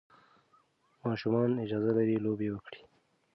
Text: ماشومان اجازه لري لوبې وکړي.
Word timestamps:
ماشومان 1.05 1.51
اجازه 1.63 1.91
لري 1.97 2.15
لوبې 2.25 2.47
وکړي. 2.51 2.81